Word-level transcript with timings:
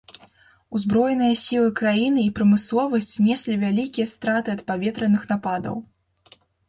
Узброеныя 0.77 1.33
сілы 1.41 1.69
краіны 1.79 2.23
і 2.29 2.31
прамысловасць 2.39 3.17
неслі 3.27 3.59
вялікія 3.65 4.09
страты 4.15 4.49
ад 4.59 4.65
паветраных 4.73 5.21
нападаў. 5.35 5.75